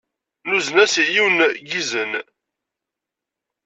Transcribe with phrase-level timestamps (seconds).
[0.49, 2.11] Nuzen-as yiwen n yizen.